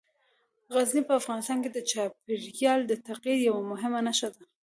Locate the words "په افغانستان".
1.07-1.57